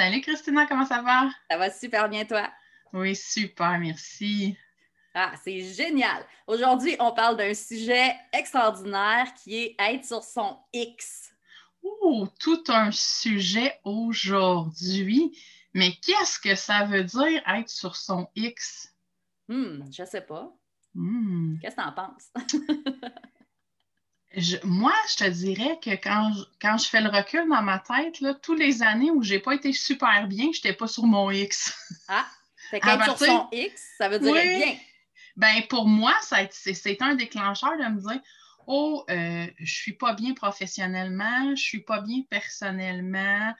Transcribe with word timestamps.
Salut 0.00 0.22
Christina, 0.22 0.64
comment 0.64 0.86
ça 0.86 1.02
va? 1.02 1.28
Ça 1.50 1.58
va 1.58 1.70
super 1.70 2.08
bien 2.08 2.24
toi? 2.24 2.50
Oui, 2.94 3.14
super, 3.14 3.78
merci. 3.78 4.56
Ah, 5.12 5.34
c'est 5.44 5.60
génial. 5.60 6.24
Aujourd'hui, 6.46 6.96
on 6.98 7.12
parle 7.12 7.36
d'un 7.36 7.52
sujet 7.52 8.16
extraordinaire 8.32 9.26
qui 9.34 9.56
est 9.56 9.76
être 9.78 10.06
sur 10.06 10.24
son 10.24 10.56
X. 10.72 11.34
Ouh, 11.82 12.26
tout 12.38 12.64
un 12.68 12.90
sujet 12.90 13.78
aujourd'hui. 13.84 15.38
Mais 15.74 15.92
qu'est-ce 16.02 16.38
que 16.38 16.54
ça 16.54 16.86
veut 16.86 17.04
dire 17.04 17.42
être 17.46 17.68
sur 17.68 17.94
son 17.94 18.26
X? 18.34 18.94
Hmm, 19.48 19.82
je 19.92 20.06
sais 20.06 20.22
pas. 20.22 20.50
Hmm. 20.94 21.58
Qu'est-ce 21.60 21.76
que 21.76 21.82
tu 21.82 21.88
en 21.88 23.10
moi, 24.64 24.94
je 25.10 25.24
te 25.24 25.28
dirais 25.28 25.78
que 25.82 25.90
quand 25.90 26.32
je, 26.32 26.44
quand 26.60 26.78
je 26.78 26.88
fais 26.88 27.00
le 27.00 27.08
recul 27.08 27.48
dans 27.48 27.62
ma 27.62 27.80
tête, 27.80 28.20
là, 28.20 28.34
tous 28.34 28.54
les 28.54 28.82
années 28.82 29.10
où 29.10 29.22
j'ai 29.22 29.40
pas 29.40 29.54
été 29.54 29.72
super 29.72 30.28
bien, 30.28 30.50
je 30.52 30.58
n'étais 30.58 30.72
pas 30.72 30.86
sur 30.86 31.04
mon 31.04 31.30
X. 31.30 31.74
Ah, 32.08 32.26
fait 32.70 32.80
qu'être 32.80 33.04
sur 33.04 33.18
son 33.18 33.48
X, 33.52 33.82
ça 33.98 34.08
veut 34.08 34.18
dire 34.20 34.36
être 34.36 34.64
bien. 34.64 34.76
Ben, 35.36 35.62
pour 35.68 35.88
moi, 35.88 36.14
c'est 36.22 37.02
un 37.02 37.14
déclencheur 37.14 37.76
de 37.76 37.84
me 37.84 38.00
dire 38.00 38.20
Oh, 38.66 39.04
euh, 39.10 39.46
je 39.58 39.74
suis 39.74 39.94
pas 39.94 40.12
bien 40.12 40.34
professionnellement, 40.34 41.56
je 41.56 41.62
suis 41.62 41.80
pas 41.80 42.00
bien 42.00 42.22
personnellement. 42.28 43.52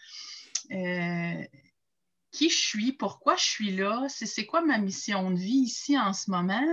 Euh, 0.71 1.45
qui 2.31 2.49
je 2.49 2.57
suis, 2.57 2.93
pourquoi 2.93 3.35
je 3.37 3.45
suis 3.45 3.73
là, 3.73 4.07
c'est 4.09 4.47
quoi 4.47 4.61
ma 4.61 4.79
mission 4.79 5.33
de 5.33 5.37
vie 5.37 5.63
ici 5.63 5.99
en 5.99 6.13
ce 6.13 6.31
moment? 6.31 6.65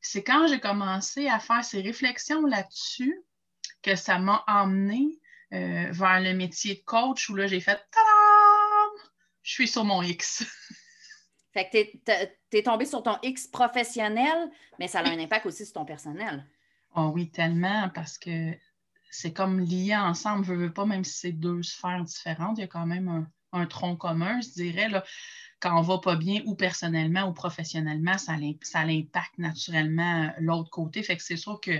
C'est 0.00 0.24
quand 0.24 0.46
j'ai 0.46 0.60
commencé 0.60 1.28
à 1.28 1.38
faire 1.38 1.64
ces 1.64 1.80
réflexions 1.80 2.46
là-dessus 2.46 3.22
que 3.82 3.96
ça 3.96 4.18
m'a 4.18 4.44
emmené 4.46 5.20
euh, 5.52 5.88
vers 5.90 6.20
le 6.20 6.34
métier 6.34 6.76
de 6.76 6.80
coach 6.80 7.28
où 7.28 7.34
là, 7.34 7.46
j'ai 7.46 7.60
fait 7.60 7.76
Tadam! 7.76 9.10
Je 9.42 9.52
suis 9.52 9.68
sur 9.68 9.84
mon 9.84 10.02
X. 10.02 10.44
Fait 11.52 11.68
que 11.68 12.30
tu 12.50 12.56
es, 12.56 12.62
tombé 12.62 12.84
sur 12.84 13.02
ton 13.02 13.16
X 13.22 13.48
professionnel, 13.48 14.50
mais 14.78 14.86
ça 14.86 15.00
a 15.00 15.08
un 15.08 15.18
impact 15.18 15.46
aussi 15.46 15.64
sur 15.64 15.74
ton 15.74 15.84
personnel. 15.84 16.46
Oh 16.94 17.10
oui, 17.12 17.30
tellement, 17.30 17.88
parce 17.92 18.18
que 18.18 18.52
c'est 19.10 19.32
comme 19.32 19.58
lié 19.58 19.96
ensemble, 19.96 20.44
je 20.44 20.52
veux 20.52 20.72
pas, 20.72 20.86
même 20.86 21.02
si 21.02 21.18
c'est 21.18 21.32
deux 21.32 21.64
sphères 21.64 22.04
différentes, 22.04 22.58
il 22.58 22.60
y 22.60 22.64
a 22.64 22.68
quand 22.68 22.86
même 22.86 23.08
un, 23.08 23.26
un 23.52 23.66
tronc 23.66 23.96
commun, 23.96 24.40
je 24.40 24.50
dirais. 24.50 24.88
Là 24.88 25.04
quand 25.60 25.78
on 25.78 25.82
va 25.82 25.98
pas 25.98 26.16
bien, 26.16 26.40
ou 26.46 26.54
personnellement 26.54 27.28
ou 27.28 27.32
professionnellement, 27.32 28.18
ça, 28.18 28.34
ça 28.62 28.80
impacte 28.80 29.38
naturellement 29.38 30.32
l'autre 30.38 30.70
côté. 30.70 31.02
Fait 31.02 31.16
que 31.16 31.22
c'est 31.22 31.36
sûr 31.36 31.60
que, 31.60 31.72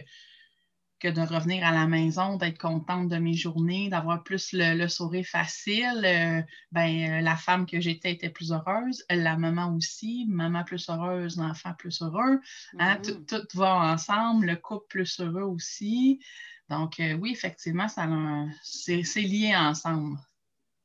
que 1.01 1.09
de 1.09 1.23
revenir 1.23 1.67
à 1.67 1.73
la 1.73 1.87
maison, 1.87 2.37
d'être 2.37 2.59
contente 2.59 3.09
de 3.09 3.17
mes 3.17 3.33
journées, 3.33 3.89
d'avoir 3.89 4.23
plus 4.23 4.51
le, 4.53 4.87
sourire 4.87 5.25
facile, 5.25 6.03
euh, 6.05 6.43
ben, 6.73 7.11
euh, 7.11 7.21
la 7.23 7.37
femme 7.37 7.65
que 7.65 7.81
j'étais 7.81 8.13
était 8.13 8.29
plus 8.29 8.53
heureuse, 8.53 9.03
la 9.09 9.39
maman 9.39 9.75
aussi, 9.75 10.27
maman 10.29 10.63
plus 10.63 10.89
heureuse, 10.91 11.39
l'enfant 11.39 11.73
plus 11.73 12.03
heureux. 12.03 12.39
Hein, 12.79 12.97
mm-hmm. 12.97 13.25
Tout, 13.25 13.59
va 13.59 13.93
ensemble, 13.93 14.47
le 14.47 14.57
couple 14.57 14.87
plus 14.89 15.21
heureux 15.21 15.43
aussi. 15.43 16.21
Donc, 16.69 17.01
euh, 17.01 17.15
oui, 17.15 17.33
effectivement, 17.33 17.87
c'est 18.63 19.23
lié 19.23 19.57
ensemble. 19.57 20.19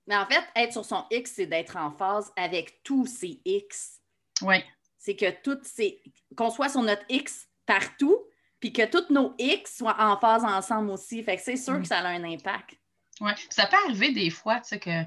Mais 0.08 0.16
en 0.16 0.26
fait, 0.26 0.44
être 0.56 0.74
sur 0.74 0.86
son 0.86 1.06
X, 1.12 1.34
c'est 1.36 1.48
d'être 1.48 1.78
en 1.78 1.92
phase 1.92 2.32
avec 2.36 2.84
tous 2.84 3.06
ces 3.08 3.42
X. 3.44 4.00
Oui. 4.42 4.64
C'est 4.98 5.16
que 5.16 5.32
toutes 5.42 5.66
ces. 5.66 6.02
qu'on 6.36 6.50
soit 6.50 6.70
sur 6.70 6.82
notre 6.82 7.06
X 7.10 7.48
partout, 7.66 8.18
puis 8.60 8.72
que 8.72 8.86
tous 8.86 9.12
nos 9.12 9.34
X 9.40 9.78
soient 9.78 9.98
en 10.00 10.18
phase 10.20 10.44
ensemble 10.44 10.92
aussi. 10.92 11.24
Fait 11.24 11.36
que 11.36 11.42
c'est 11.42 11.58
sûr 11.58 11.74
mm. 11.74 11.82
que 11.82 11.88
ça 11.88 12.00
a 12.00 12.08
un 12.08 12.24
impact. 12.24 12.78
Oui. 13.22 13.32
Ça 13.50 13.66
peut 13.66 13.78
arriver 13.86 14.12
des 14.12 14.30
fois, 14.30 14.60
tu 14.60 14.70
sais, 14.70 14.80
que 14.80 15.04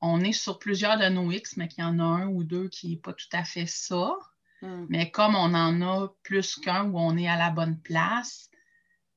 on 0.00 0.20
est 0.20 0.32
sur 0.32 0.58
plusieurs 0.58 0.98
de 0.98 1.08
nos 1.08 1.30
X, 1.30 1.56
mais 1.56 1.68
qu'il 1.68 1.84
y 1.84 1.86
en 1.86 1.98
a 1.98 2.02
un 2.02 2.28
ou 2.28 2.42
deux 2.42 2.68
qui 2.68 2.90
n'est 2.90 2.96
pas 2.96 3.12
tout 3.12 3.28
à 3.32 3.44
fait 3.44 3.66
ça. 3.66 4.16
Mm. 4.62 4.86
Mais 4.88 5.10
comme 5.10 5.34
on 5.34 5.54
en 5.54 5.82
a 5.82 6.08
plus 6.22 6.56
qu'un 6.56 6.84
où 6.84 6.98
on 6.98 7.16
est 7.16 7.28
à 7.28 7.36
la 7.36 7.50
bonne 7.50 7.78
place, 7.80 8.49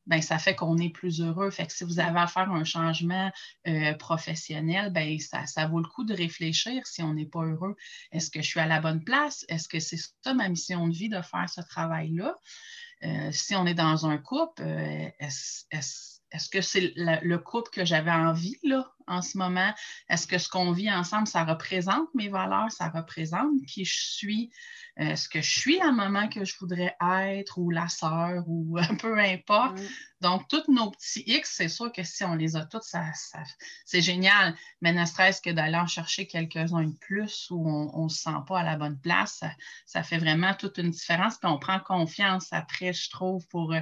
ben, 0.06 0.22
ça 0.22 0.38
fait 0.38 0.56
qu'on 0.56 0.78
est 0.78 0.90
plus 0.90 1.22
heureux. 1.22 1.50
Fait 1.50 1.66
que 1.66 1.74
si 1.74 1.84
vous 1.84 2.00
avez 2.00 2.20
à 2.20 2.28
faire 2.28 2.52
un 2.52 2.64
changement 2.64 3.32
euh, 3.68 3.94
professionnel, 3.94 4.92
ben, 4.92 5.20
ça, 5.20 5.46
ça, 5.46 5.68
vaut 5.68 5.80
le 5.80 5.88
coup 5.88 6.04
de 6.04 6.14
réfléchir 6.14 6.86
si 6.86 7.02
on 7.02 7.14
n'est 7.14 7.26
pas 7.26 7.44
heureux. 7.44 7.76
Est-ce 8.12 8.30
que 8.30 8.42
je 8.42 8.48
suis 8.48 8.60
à 8.60 8.68
la 8.68 8.82
bonne 8.82 9.04
place? 9.04 9.46
Est-ce 9.50 9.68
que 9.68 9.80
c'est 9.80 10.00
ça 10.22 10.34
ma 10.34 10.50
mission 10.50 10.88
de 10.88 10.94
vie 10.94 11.10
de 11.10 11.22
faire 11.22 11.50
ce 11.50 11.62
travail-là? 11.62 12.36
Euh, 13.04 13.30
si 13.32 13.56
on 13.56 13.66
est 13.66 13.74
dans 13.74 14.06
un 14.06 14.18
couple, 14.18 14.64
euh, 14.64 15.10
est-ce 15.20 16.50
que 16.50 16.62
c'est 16.62 16.94
le, 16.96 17.38
couple 17.38 17.70
que 17.72 17.86
j'avais 17.86 18.12
envie 18.12 18.58
là, 18.64 18.94
en 19.08 19.22
ce 19.22 19.38
moment? 19.38 19.74
Est-ce 20.10 20.28
que 20.28 20.38
ce 20.38 20.50
qu'on 20.50 20.72
vit 20.72 20.92
ensemble, 20.92 21.28
ça 21.28 21.44
représente 21.44 22.14
mes 22.14 22.30
valeurs, 22.30 22.72
ça 22.72 22.90
représente 22.90 23.50
qui 23.68 23.86
je 23.86 24.00
suis? 24.00 24.52
est-ce 24.96 25.28
que 25.28 25.42
je 25.42 25.60
suis 25.60 25.80
la 25.80 25.92
maman 25.92 26.30
que 26.30 26.46
je 26.46 26.56
voudrais 26.60 26.96
être 27.02 27.58
ou 27.58 27.72
la 27.72 27.88
sœur 27.88 28.44
ou 28.48 28.78
peu 29.00 29.18
importe? 29.20 29.80
Mm. 29.80 29.88
Donc, 30.22 30.48
tous 30.48 30.72
nos 30.72 30.92
petits 30.92 31.24
X, 31.26 31.56
c'est 31.58 31.68
sûr 31.68 31.92
que 31.92 32.04
si 32.04 32.24
on 32.24 32.36
les 32.36 32.56
a 32.56 32.64
tous, 32.66 32.84
ça, 32.84 33.04
c'est 33.86 34.02
génial. 34.02 34.56
Mais 34.82 34.94
ne 34.94 35.04
serait-ce 35.04 35.42
que 35.42 35.50
d'aller 35.50 35.78
en 35.78 35.88
chercher 35.88 36.28
quelques-uns 36.28 36.84
de 36.84 36.98
plus 37.00 37.48
où 37.50 37.68
on 37.68 38.04
ne 38.04 38.10
se 38.10 38.22
sent 38.22 38.38
pas 38.48 38.60
à 38.60 38.64
la 38.64 38.78
bonne 38.78 39.00
place, 39.00 39.44
ça, 39.86 40.04
fait 40.04 40.20
vraiment 40.20 40.54
toute 40.54 40.78
une 40.78 40.92
différence. 40.92 41.38
Puis 41.40 41.50
on 41.50 41.58
prend 41.58 41.80
confiance 41.80 42.48
après, 42.52 42.94
je 42.94 43.10
trouve, 43.10 43.46
pour 43.48 43.74
euh, 43.74 43.82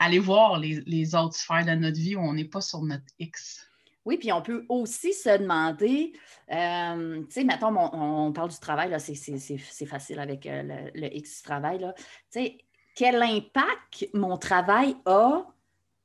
aller 0.00 0.18
voir 0.18 0.58
les, 0.58 0.82
les 0.86 1.14
autres 1.14 1.36
sphères 1.36 1.66
de 1.66 1.72
notre 1.72 1.98
vie 1.98 2.16
où 2.16 2.20
on 2.20 2.32
n'est 2.32 2.44
pas 2.44 2.62
sur 2.62 2.82
notre 2.82 3.04
X. 3.18 3.60
Oui, 4.06 4.16
puis 4.18 4.32
on 4.32 4.40
peut 4.40 4.64
aussi 4.68 5.12
se 5.12 5.36
demander, 5.36 6.12
euh, 6.52 7.22
tu 7.24 7.32
sais, 7.32 7.44
mettons, 7.44 7.76
on, 7.76 8.32
parle 8.32 8.50
du 8.50 8.58
travail, 8.58 8.88
là, 8.88 9.00
c'est 9.00 9.86
facile 9.86 10.20
avec 10.20 10.46
euh, 10.46 10.90
le, 10.94 11.14
X 11.16 11.42
travail, 11.42 11.80
là. 11.80 11.92
Tu 11.92 12.04
sais, 12.30 12.58
quel 12.94 13.20
impact 13.20 14.08
mon 14.14 14.38
travail 14.38 14.96
a 15.06 15.44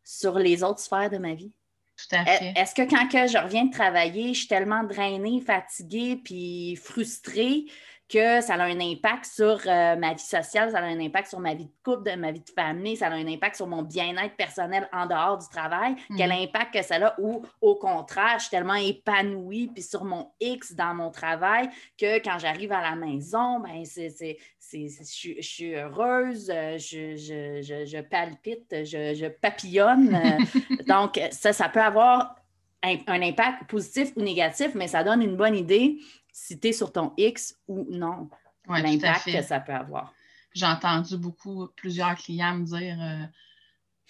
sur 0.04 0.40
les 0.40 0.64
autres 0.64 0.80
sphères 0.80 1.12
de 1.12 1.20
ma 1.20 1.36
vie? 1.36 1.54
Tout 1.96 2.16
à 2.16 2.26
fait. 2.26 2.54
Est-ce 2.56 2.74
que 2.74 2.82
quand 2.82 3.08
que 3.08 3.28
je 3.28 3.38
reviens 3.38 3.66
de 3.66 3.72
travailler, 3.72 4.34
je 4.34 4.40
suis 4.40 4.48
tellement 4.48 4.84
drainée, 4.84 5.40
fatiguée, 5.40 6.20
puis 6.24 6.76
frustrée 6.78 7.66
que 8.12 8.42
ça 8.42 8.56
a 8.56 8.64
un 8.64 8.80
impact 8.80 9.26
sur 9.26 9.62
euh, 9.66 9.96
ma 9.96 10.14
vie 10.14 10.20
sociale, 10.20 10.72
ça 10.72 10.80
a 10.80 10.84
un 10.84 11.00
impact 11.00 11.30
sur 11.30 11.40
ma 11.40 11.54
vie 11.54 11.66
de 11.66 11.72
couple, 11.84 12.12
de 12.12 12.16
ma 12.18 12.32
vie 12.32 12.42
de 12.42 12.50
famille, 12.50 12.98
ça 12.98 13.08
a 13.08 13.12
un 13.12 13.28
impact 13.28 13.56
sur 13.56 13.68
mon 13.68 13.84
bien-être 13.84 14.36
personnel 14.36 14.90
en 14.92 15.06
dehors 15.06 15.38
du 15.38 15.48
travail. 15.48 15.96
Quel 16.18 16.30
mhm. 16.30 16.44
impact 16.44 16.74
que 16.74 16.84
ça 16.84 16.96
a 16.96 17.16
ou 17.20 17.42
au 17.62 17.76
contraire, 17.76 18.36
je 18.36 18.42
suis 18.42 18.50
tellement 18.50 18.76
épanouie 18.76 19.68
puis 19.74 19.82
sur 19.82 20.04
mon 20.04 20.30
X 20.42 20.74
dans 20.74 20.94
mon 20.94 21.10
travail 21.10 21.70
que 21.98 22.18
quand 22.18 22.38
j'arrive 22.38 22.74
à 22.74 22.82
la 22.82 22.96
maison, 22.96 23.60
ben 23.60 23.84
c'est, 23.86 24.38
je, 24.60 25.42
suis 25.42 25.76
heureuse, 25.76 26.52
euh, 26.54 26.78
je, 26.78 27.16
je, 27.16 28.02
palpite, 28.02 28.84
je, 28.84 29.28
papillonne. 29.30 30.12
Euh, 30.22 30.38
donc, 30.88 31.20
ça, 31.32 31.54
ça 31.54 31.70
peut 31.70 31.82
avoir 31.82 32.36
un, 32.84 32.98
un 33.08 33.22
impact 33.22 33.70
positif 33.70 34.12
ou 34.16 34.22
négatif, 34.22 34.72
mais 34.76 34.88
ça 34.88 35.04
donne 35.04 35.22
une 35.22 35.36
bonne 35.36 35.56
idée 35.56 35.98
si 36.32 36.60
tu 36.60 36.70
es 36.70 36.74
sur 36.74 36.92
ton 36.92 37.14
X 37.18 37.58
ou 37.68 37.86
non, 37.90 38.30
l'impact 38.68 39.26
que 39.26 39.42
ça 39.42 39.60
peut 39.60 39.74
avoir. 39.74 40.14
J'ai 40.54 40.66
entendu 40.66 41.18
beaucoup, 41.18 41.68
plusieurs 41.76 42.16
clients 42.16 42.56
me 42.56 42.66
dire 42.66 43.02
euh, 43.02 43.26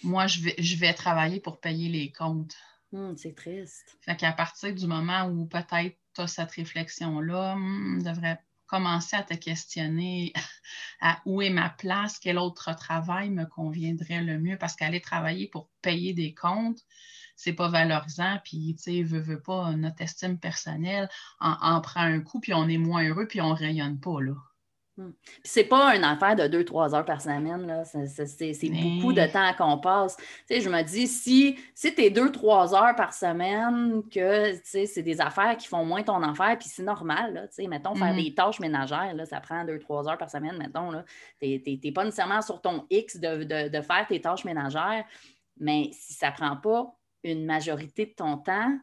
Moi, 0.02 0.26
je 0.26 0.40
vais, 0.40 0.54
je 0.58 0.76
vais 0.76 0.92
travailler 0.92 1.40
pour 1.40 1.60
payer 1.60 1.88
les 1.88 2.10
comptes. 2.10 2.56
Hum, 2.92 3.16
c'est 3.16 3.34
triste. 3.34 3.96
Fait 4.00 4.16
qu'à 4.16 4.32
partir 4.32 4.74
du 4.74 4.86
moment 4.86 5.26
où 5.26 5.46
peut-être 5.46 5.96
tu 6.14 6.20
as 6.20 6.26
cette 6.26 6.50
réflexion-là, 6.50 7.54
hum, 7.54 8.02
devrait 8.02 8.40
commencer 8.66 9.16
à 9.16 9.22
te 9.22 9.34
questionner 9.34 10.32
à 11.00 11.20
où 11.26 11.42
est 11.42 11.50
ma 11.50 11.70
place, 11.70 12.18
quel 12.18 12.38
autre 12.38 12.74
travail 12.74 13.30
me 13.30 13.44
conviendrait 13.44 14.22
le 14.22 14.38
mieux, 14.38 14.56
parce 14.56 14.76
qu'aller 14.76 15.00
travailler 15.00 15.46
pour 15.46 15.68
payer 15.82 16.14
des 16.14 16.34
comptes, 16.34 16.80
c'est 17.36 17.52
pas 17.52 17.68
valorisant, 17.68 18.38
puis, 18.44 18.76
tu 18.76 18.82
sais, 18.82 19.02
veut, 19.02 19.20
veut 19.20 19.40
pas, 19.40 19.72
notre 19.72 20.00
estime 20.02 20.38
personnelle 20.38 21.08
en, 21.40 21.80
prend 21.80 22.02
un 22.02 22.20
coup, 22.20 22.40
puis 22.40 22.54
on 22.54 22.68
est 22.68 22.78
moins 22.78 23.08
heureux, 23.08 23.26
puis 23.26 23.40
on 23.40 23.54
rayonne 23.54 23.98
pas, 24.00 24.20
là. 24.20 24.34
Hmm. 24.98 25.12
C'est 25.42 25.64
pas 25.64 25.96
une 25.96 26.04
affaire 26.04 26.36
de 26.36 26.46
deux, 26.46 26.66
trois 26.66 26.94
heures 26.94 27.06
par 27.06 27.22
semaine. 27.22 27.66
Là. 27.66 27.82
C'est, 27.84 28.68
beaucoup 28.68 29.14
de 29.14 29.26
temps 29.32 29.54
qu'on 29.56 29.78
passe. 29.78 30.18
je 30.50 30.68
me 30.68 30.82
dis, 30.82 31.06
si, 31.06 31.58
si 31.74 31.94
tu 31.94 32.02
es 32.02 32.10
deux, 32.10 32.30
trois 32.30 32.74
heures 32.74 32.94
par 32.94 33.14
semaine, 33.14 34.02
que 34.12 34.52
c'est 34.64 35.02
des 35.02 35.20
affaires 35.22 35.56
qui 35.56 35.66
font 35.66 35.86
moins 35.86 36.02
ton 36.02 36.22
affaire, 36.22 36.58
puis 36.58 36.68
c'est 36.68 36.82
normal. 36.82 37.32
Là, 37.32 37.68
mettons, 37.68 37.94
faire 37.94 38.12
hmm. 38.12 38.22
des 38.22 38.34
tâches 38.34 38.60
ménagères, 38.60 39.14
là, 39.14 39.24
ça 39.24 39.40
prend 39.40 39.64
deux, 39.64 39.78
trois 39.78 40.06
heures 40.06 40.18
par 40.18 40.28
semaine, 40.28 40.58
mettons. 40.58 40.90
Tu 41.40 41.62
n'es 41.66 41.92
pas 41.92 42.04
nécessairement 42.04 42.42
sur 42.42 42.60
ton 42.60 42.86
X 42.90 43.16
de, 43.16 43.44
de, 43.68 43.80
faire 43.80 44.06
tes 44.06 44.20
tâches 44.20 44.44
ménagères, 44.44 45.06
mais 45.58 45.90
si 45.94 46.12
ça 46.12 46.30
prend 46.30 46.54
pas 46.56 46.94
une 47.24 47.44
majorité 47.44 48.06
de 48.06 48.12
ton 48.12 48.38
temps, 48.38 48.78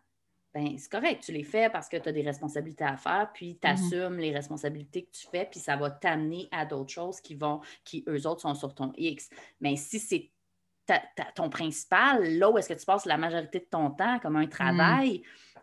ben, 0.54 0.76
c'est 0.78 0.92
correct, 0.92 1.24
tu 1.24 1.32
les 1.32 1.44
fais 1.44 1.70
parce 1.70 1.88
que 1.88 1.98
tu 1.98 2.10
as 2.10 2.12
des 2.12 2.24
responsabilités 2.24 2.84
à 2.84 2.98
faire, 2.98 3.30
puis 3.34 3.60
tu 3.62 3.68
assumes 3.68 4.16
mhm. 4.16 4.20
les 4.20 4.32
responsabilités 4.32 5.06
que 5.06 5.12
tu 5.12 5.28
fais, 5.28 5.46
puis 5.46 5.60
ça 5.60 5.76
va 5.76 5.92
t'amener 5.92 6.48
à 6.52 6.66
d'autres 6.66 6.92
choses 6.92 7.22
qui 7.22 7.36
vont, 7.36 7.62
qui 7.84 8.04
eux 8.08 8.26
autres 8.26 8.42
sont 8.42 8.56
sur 8.56 8.74
ton 8.74 8.92
X. 8.98 9.30
Mais 9.62 9.76
si 9.76 10.00
c'est 10.00 10.32
ton 11.36 11.52
principal, 11.52 12.38
là 12.40 12.50
où 12.50 12.58
est-ce 12.58 12.70
que 12.70 12.80
tu 12.80 12.86
passes 12.86 13.06
la 13.06 13.18
majorité 13.18 13.60
de 13.60 13.68
ton 13.70 13.92
temps 13.92 14.18
comme 14.20 14.36
un 14.36 14.48
travail, 14.48 15.22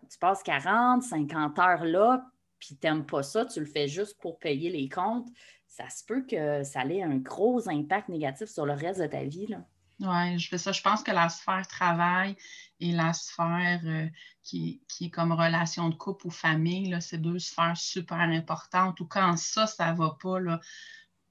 tu 0.08 0.18
passes 0.18 0.42
40, 0.44 1.02
50 1.02 1.58
heures 1.58 1.84
là, 1.84 2.24
puis 2.60 2.76
tu 2.80 2.86
n'aimes 2.86 3.04
pas 3.04 3.24
ça, 3.24 3.44
tu 3.44 3.58
le 3.58 3.66
fais 3.66 3.88
juste 3.88 4.20
pour 4.20 4.38
payer 4.38 4.70
les 4.70 4.88
comptes, 4.88 5.28
ça 5.66 5.88
se 5.90 6.04
peut 6.04 6.24
que 6.24 6.62
ça 6.62 6.84
ait 6.84 7.02
un 7.02 7.16
gros 7.16 7.68
impact 7.68 8.08
négatif 8.08 8.48
sur 8.48 8.66
le 8.66 8.72
reste 8.72 9.00
de 9.00 9.06
ta 9.06 9.24
vie. 9.24 9.48
Là. 9.48 9.64
Oui, 10.00 10.38
je 10.38 10.48
fais 10.48 10.58
ça. 10.58 10.72
Je 10.72 10.82
pense 10.82 11.02
que 11.02 11.10
la 11.10 11.28
sphère 11.28 11.66
travail 11.66 12.36
et 12.80 12.92
la 12.92 13.12
sphère 13.14 13.80
euh, 13.84 14.06
qui, 14.42 14.82
est 15.00 15.10
comme 15.10 15.32
relation 15.32 15.88
de 15.88 15.94
couple 15.94 16.26
ou 16.26 16.30
famille, 16.30 16.96
c'est 17.00 17.18
deux 17.18 17.38
sphères 17.38 17.76
super 17.76 18.18
importantes. 18.18 19.00
Ou 19.00 19.06
quand 19.06 19.36
ça, 19.38 19.66
ça 19.66 19.92
ne 19.92 19.98
va 19.98 20.16
pas, 20.20 20.38
là, 20.38 20.60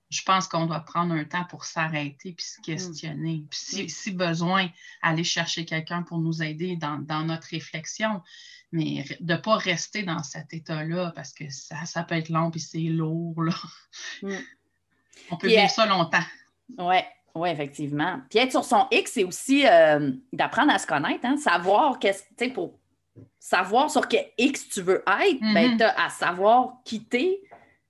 je 0.09 0.23
pense 0.23 0.47
qu'on 0.47 0.65
doit 0.65 0.79
prendre 0.79 1.13
un 1.13 1.25
temps 1.25 1.45
pour 1.45 1.65
s'arrêter 1.65 2.33
puis 2.33 2.45
se 2.45 2.59
mm. 2.59 2.63
questionner. 2.63 3.45
Puis 3.49 3.89
si, 3.89 4.11
besoin, 4.11 4.69
aller 5.03 5.23
chercher 5.23 5.65
quelqu'un 5.65 6.01
pour 6.01 6.17
nous 6.17 6.41
aider 6.41 6.75
dans, 6.75 7.23
notre 7.23 7.49
réflexion, 7.49 8.23
mais 8.71 9.05
de 9.19 9.33
ne 9.33 9.37
pas 9.37 9.57
rester 9.57 10.01
dans 10.01 10.23
cet 10.23 10.53
état-là 10.53 11.11
parce 11.15 11.33
que 11.33 11.49
ça, 11.51 11.85
ça 11.85 12.03
peut 12.03 12.15
être 12.15 12.29
long 12.29 12.49
puis 12.49 12.59
c'est 12.59 12.79
lourd. 12.79 13.43
Là. 13.43 13.53
Mm. 14.23 14.37
On 15.29 15.37
peut 15.37 15.47
vivre 15.47 15.69
ça 15.69 15.85
longtemps. 15.85 16.23
Oui, 16.77 16.97
oui, 17.35 17.49
effectivement. 17.49 18.21
Puis 18.29 18.39
être 18.39 18.51
sur 18.51 18.63
son 18.63 18.87
X, 18.91 19.11
c'est 19.13 19.25
aussi 19.25 19.67
euh, 19.67 20.11
d'apprendre 20.31 20.71
à 20.71 20.79
se 20.79 20.87
connaître, 20.87 21.25
hein? 21.25 21.35
savoir 21.35 21.99
qu'est-ce, 21.99 22.23
tu 22.37 22.45
sais, 22.45 22.49
pour 22.49 22.79
savoir 23.37 23.91
sur 23.91 24.07
quel 24.07 24.25
X 24.37 24.69
tu 24.69 24.81
veux 24.81 25.03
être, 25.05 25.41
ben, 25.53 25.73
mm-hmm. 25.73 25.77
tu 25.77 25.83
as 25.83 26.05
à 26.05 26.09
savoir 26.09 26.77
quitter, 26.85 27.41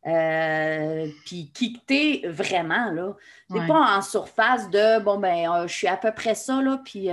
euh, 0.08 1.08
puis 1.26 1.52
quitter 1.54 2.28
vraiment, 2.28 2.92
là. 2.92 3.16
C'est 3.52 3.68
pas 3.68 3.98
en 3.98 4.02
surface 4.02 4.68
de, 4.72 5.00
bon, 5.00 5.20
ben, 5.20 5.48
euh, 5.50 5.68
je 5.68 5.74
suis 5.76 5.88
à 5.88 5.98
peu 5.98 6.12
près 6.12 6.34
ça, 6.34 6.60
là, 6.62 6.80
puis 6.84 7.08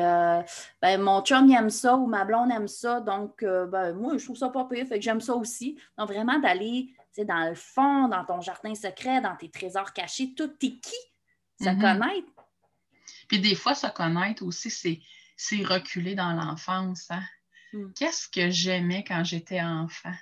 ben, 0.80 0.98
mon 0.98 1.20
chum, 1.20 1.46
il 1.48 1.54
aime 1.54 1.70
ça, 1.70 1.96
ou 1.96 2.06
ma 2.06 2.24
blonde 2.24 2.50
aime 2.50 2.68
ça, 2.68 3.00
donc, 3.00 3.44
ben, 3.44 3.92
moi, 3.92 4.16
je 4.16 4.24
trouve 4.24 4.36
ça 4.36 4.48
pas 4.48 4.64
pire, 4.64 4.86
fait 4.86 4.98
que 4.98 5.04
j'aime 5.04 5.20
ça 5.20 5.34
aussi. 5.34 5.78
Donc, 5.98 6.08
vraiment 6.08 6.38
d'aller, 6.38 6.88
dans 7.18 7.46
le 7.46 7.54
fond, 7.54 8.08
dans 8.08 8.24
ton 8.24 8.40
jardin 8.40 8.74
secret, 8.74 9.20
dans 9.20 9.36
tes 9.36 9.50
trésors 9.50 9.92
cachés, 9.92 10.32
tout 10.34 10.50
est 10.62 10.80
qui 10.80 11.11
se 11.62 11.68
mm-hmm. 11.68 11.80
connaître. 11.80 12.32
Puis 13.28 13.40
des 13.40 13.54
fois, 13.54 13.74
se 13.74 13.86
connaître 13.86 14.44
aussi, 14.44 14.70
c'est 15.36 15.64
reculer 15.64 16.14
dans 16.14 16.32
l'enfance. 16.32 17.10
Hein. 17.10 17.22
Mm. 17.72 17.92
Qu'est-ce 17.96 18.28
que 18.28 18.50
j'aimais 18.50 19.04
quand 19.04 19.24
j'étais 19.24 19.62
enfant? 19.62 20.14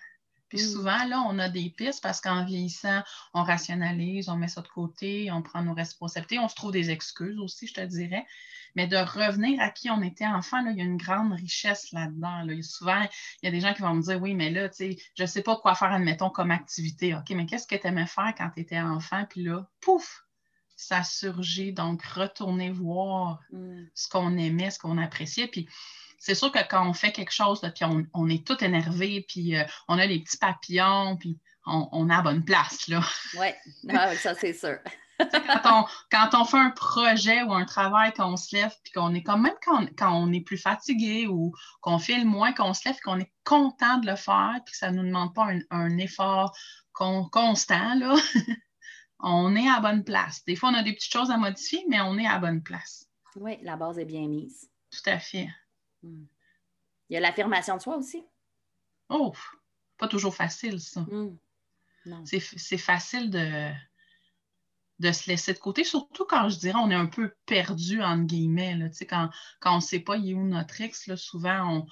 Puis 0.48 0.58
mm. 0.58 0.68
souvent, 0.68 1.04
là, 1.04 1.24
on 1.26 1.38
a 1.38 1.48
des 1.48 1.70
pistes 1.70 2.02
parce 2.02 2.20
qu'en 2.20 2.44
vieillissant, 2.44 3.02
on 3.34 3.42
rationalise, 3.42 4.28
on 4.28 4.36
met 4.36 4.48
ça 4.48 4.60
de 4.60 4.68
côté, 4.68 5.30
on 5.30 5.42
prend 5.42 5.62
nos 5.62 5.74
responsabilités, 5.74 6.38
on 6.38 6.48
se 6.48 6.54
trouve 6.54 6.72
des 6.72 6.90
excuses 6.90 7.38
aussi, 7.38 7.66
je 7.66 7.74
te 7.74 7.80
dirais. 7.80 8.26
Mais 8.76 8.86
de 8.86 8.96
revenir 8.96 9.60
à 9.60 9.70
qui 9.70 9.90
on 9.90 10.00
était 10.00 10.26
enfant, 10.26 10.62
là, 10.62 10.70
il 10.70 10.78
y 10.78 10.80
a 10.80 10.84
une 10.84 10.96
grande 10.96 11.32
richesse 11.32 11.90
là-dedans. 11.90 12.42
Là. 12.44 12.62
Souvent, 12.62 13.02
il 13.42 13.46
y 13.46 13.48
a 13.48 13.50
des 13.50 13.60
gens 13.60 13.74
qui 13.74 13.82
vont 13.82 13.94
me 13.94 14.02
dire 14.02 14.22
Oui, 14.22 14.34
mais 14.34 14.50
là, 14.50 14.68
tu 14.68 14.76
sais, 14.76 14.96
je 15.16 15.22
ne 15.22 15.26
sais 15.26 15.42
pas 15.42 15.56
quoi 15.56 15.74
faire, 15.74 15.90
admettons, 15.90 16.30
comme 16.30 16.52
activité. 16.52 17.16
OK, 17.16 17.30
mais 17.30 17.46
qu'est-ce 17.46 17.66
que 17.66 17.74
tu 17.74 17.86
aimais 17.88 18.06
faire 18.06 18.32
quand 18.38 18.50
tu 18.50 18.60
étais 18.60 18.78
enfant? 18.78 19.24
Puis 19.28 19.42
là, 19.42 19.68
pouf, 19.80 20.24
ça 20.80 21.04
surgit. 21.04 21.72
Donc, 21.72 22.02
retourner 22.02 22.70
voir 22.70 23.40
mm. 23.52 23.84
ce 23.94 24.08
qu'on 24.08 24.36
aimait, 24.38 24.70
ce 24.70 24.78
qu'on 24.78 24.98
appréciait. 24.98 25.46
Puis, 25.46 25.68
c'est 26.18 26.34
sûr 26.34 26.50
que 26.50 26.58
quand 26.68 26.88
on 26.88 26.94
fait 26.94 27.12
quelque 27.12 27.32
chose, 27.32 27.60
puis 27.60 27.84
on, 28.14 28.28
est 28.28 28.46
tout 28.46 28.62
énervé, 28.64 29.24
puis 29.28 29.56
euh, 29.56 29.64
on 29.88 29.98
a 29.98 30.06
les 30.06 30.20
petits 30.20 30.38
papillons, 30.38 31.16
puis 31.16 31.38
on, 31.66 31.88
on 31.92 32.10
a 32.10 32.18
à 32.18 32.22
bonne 32.22 32.44
place. 32.44 32.90
Oui, 33.38 33.46
ah, 33.90 34.14
ça, 34.16 34.34
c'est 34.34 34.52
sûr. 34.52 34.78
quand, 35.18 35.60
on, 35.64 35.84
quand 36.10 36.40
on 36.40 36.44
fait 36.44 36.58
un 36.58 36.70
projet 36.70 37.42
ou 37.42 37.52
un 37.52 37.66
travail, 37.66 38.12
qu'on 38.14 38.36
se 38.36 38.56
lève, 38.56 38.74
puis 38.82 38.92
qu'on 38.94 39.14
est 39.14 39.22
quand 39.22 39.38
même 39.38 39.54
quand, 39.62 39.86
quand, 39.98 40.14
on 40.14 40.32
est 40.32 40.40
plus 40.40 40.58
fatigué 40.58 41.26
ou 41.26 41.54
qu'on 41.82 41.98
file 41.98 42.26
moins, 42.26 42.52
qu'on 42.52 42.72
se 42.72 42.88
lève, 42.88 42.98
qu'on 43.04 43.18
est 43.18 43.32
content 43.44 43.98
de 43.98 44.06
le 44.06 44.16
faire, 44.16 44.54
puis 44.64 44.72
que 44.72 44.78
ça 44.78 44.90
ne 44.90 44.96
nous 44.96 45.06
demande 45.06 45.34
pas 45.34 45.44
un, 45.44 45.60
un 45.70 45.98
effort 45.98 46.54
constant, 46.92 47.94
là. 47.96 48.14
on 49.22 49.54
est 49.56 49.68
à 49.68 49.80
bonne 49.80 50.04
place. 50.04 50.44
Des 50.44 50.56
fois, 50.56 50.70
on 50.70 50.74
a 50.74 50.82
des 50.82 50.92
petites 50.92 51.12
choses 51.12 51.30
à 51.30 51.36
modifier, 51.36 51.84
mais 51.88 52.00
on 52.00 52.18
est 52.18 52.26
à 52.26 52.38
bonne 52.38 52.62
place. 52.62 53.08
Oui, 53.36 53.58
la 53.62 53.76
base 53.76 53.98
est 53.98 54.04
bien 54.04 54.26
mise. 54.26 54.70
Tout 54.90 55.08
à 55.08 55.18
fait. 55.18 55.48
Hmm. 56.02 56.24
Il 57.08 57.14
y 57.14 57.16
a 57.16 57.20
l'affirmation 57.20 57.76
de 57.76 57.82
soi 57.82 57.96
aussi. 57.96 58.24
Oh, 59.08 59.32
pas 59.98 60.08
toujours 60.08 60.34
facile, 60.34 60.80
ça. 60.80 61.00
Hmm. 61.02 61.36
C'est 62.24 62.78
facile 62.78 63.30
de, 63.30 63.70
de 65.00 65.12
se 65.12 65.28
laisser 65.28 65.52
de 65.52 65.58
côté, 65.58 65.84
surtout 65.84 66.24
quand 66.24 66.48
je 66.48 66.58
dirais 66.58 66.78
on 66.78 66.90
est 66.90 66.94
un 66.94 67.06
peu 67.06 67.34
perdu, 67.46 68.02
entre 68.02 68.24
guillemets. 68.24 68.76
Là, 68.76 68.86
quand, 69.08 69.30
quand 69.60 69.72
on 69.72 69.76
ne 69.76 69.82
sait 69.82 70.00
pas 70.00 70.16
il 70.16 70.30
est 70.30 70.34
où 70.34 70.46
notre 70.46 70.80
ex, 70.80 71.06
là, 71.06 71.16
souvent 71.16 71.86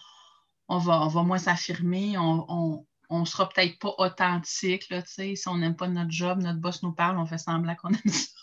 on, 0.68 0.78
va, 0.78 1.02
on 1.02 1.08
va 1.08 1.22
moins 1.22 1.38
s'affirmer, 1.38 2.16
on, 2.16 2.46
on 2.48 2.86
sera 3.24 3.48
peut-être 3.48 3.78
pas 3.78 3.94
authentique, 3.98 4.88
là, 4.90 5.02
si 5.06 5.36
on 5.46 5.56
n'aime 5.56 5.76
pas 5.76 5.88
notre 5.88 6.10
job, 6.10 6.40
notre 6.40 6.58
boss 6.58 6.82
nous 6.82 6.92
parle, 6.92 7.18
on 7.18 7.26
fait 7.26 7.38
semblant 7.38 7.74
qu'on 7.74 7.90
aime 7.90 8.12
ça. 8.12 8.38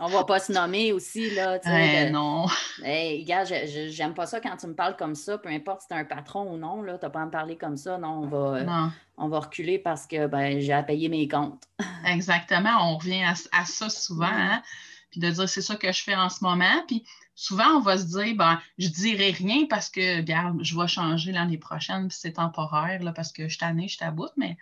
on 0.00 0.08
va 0.08 0.24
pas 0.24 0.38
se 0.38 0.52
nommer 0.52 0.92
aussi, 0.92 1.30
là, 1.34 1.58
tu 1.58 1.68
non. 2.12 2.46
Hey, 2.82 3.24
gars, 3.24 3.44
j'aime 3.44 4.14
pas 4.14 4.26
ça 4.26 4.40
quand 4.40 4.56
tu 4.56 4.66
me 4.66 4.74
parles 4.74 4.96
comme 4.96 5.14
ça, 5.14 5.38
peu 5.38 5.48
importe 5.48 5.82
si 5.82 5.88
tu 5.88 5.94
es 5.94 5.98
un 5.98 6.04
patron 6.04 6.52
ou 6.52 6.56
non, 6.56 6.82
là, 6.82 6.98
t'as 6.98 7.10
pas 7.10 7.22
à 7.22 7.26
me 7.26 7.30
parler 7.30 7.56
comme 7.56 7.76
ça, 7.76 7.98
non, 7.98 8.22
on 8.22 8.26
va, 8.26 8.90
On 9.16 9.28
va 9.28 9.40
reculer 9.40 9.78
parce 9.78 10.06
que, 10.06 10.26
ben, 10.26 10.60
j'ai 10.60 10.72
à 10.72 10.82
payer 10.82 11.08
mes 11.08 11.28
comptes. 11.28 11.64
Exactement, 12.06 12.76
on 12.82 12.98
revient 12.98 13.24
à, 13.24 13.64
ça 13.64 13.88
souvent, 13.88 14.26
hein? 14.26 14.62
puis 15.10 15.20
de 15.20 15.30
dire 15.30 15.48
c'est 15.48 15.62
ça 15.62 15.76
que 15.76 15.92
je 15.92 16.02
fais 16.02 16.16
en 16.16 16.28
ce 16.28 16.42
moment, 16.42 16.82
puis 16.86 17.04
souvent, 17.34 17.76
on 17.76 17.80
va 17.80 17.98
se 17.98 18.04
dire, 18.04 18.34
ben, 18.36 18.60
je 18.78 18.88
dirai 18.88 19.30
rien 19.30 19.66
parce 19.68 19.88
que, 19.88 20.24
je 20.60 20.78
vais 20.78 20.88
changer 20.88 21.32
l'année 21.32 21.58
prochaine, 21.58 22.08
puis 22.08 22.18
c'est 22.20 22.34
temporaire, 22.34 23.02
là, 23.02 23.12
parce 23.12 23.32
que 23.32 23.48
je 23.48 23.58
t'année, 23.58 23.88
je 23.88 23.98
t'aboute, 23.98 24.32
mais 24.36 24.56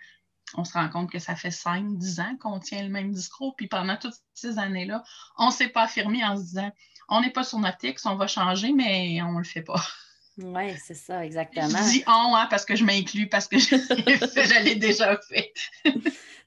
on 0.55 0.63
se 0.63 0.73
rend 0.73 0.89
compte 0.89 1.11
que 1.11 1.19
ça 1.19 1.35
fait 1.35 1.51
5, 1.51 1.97
10 1.97 2.19
ans 2.19 2.37
qu'on 2.39 2.59
tient 2.59 2.83
le 2.83 2.89
même 2.89 3.11
discours, 3.11 3.55
puis 3.55 3.67
pendant 3.67 3.97
toutes 3.97 4.15
ces 4.33 4.59
années-là, 4.59 5.03
on 5.37 5.47
ne 5.47 5.51
s'est 5.51 5.69
pas 5.69 5.83
affirmé 5.83 6.23
en 6.23 6.37
se 6.37 6.43
disant, 6.43 6.71
on 7.09 7.21
n'est 7.21 7.31
pas 7.31 7.43
sur 7.43 7.59
notre 7.59 7.83
X, 7.83 8.05
on 8.05 8.15
va 8.15 8.27
changer, 8.27 8.71
mais 8.71 9.21
on 9.21 9.33
ne 9.33 9.37
le 9.39 9.43
fait 9.43 9.61
pas. 9.61 9.81
Oui, 10.37 10.75
c'est 10.83 10.95
ça, 10.95 11.23
exactement. 11.23 11.67
Je 11.69 11.91
dis 11.91 12.03
on, 12.07 12.35
hein, 12.35 12.47
parce 12.49 12.65
que 12.65 12.75
je 12.75 12.83
m'inclus, 12.83 13.29
parce 13.29 13.47
que 13.47 13.59
je, 13.59 14.63
l'ai 14.63 14.75
déjà 14.75 15.19
fait. 15.29 15.53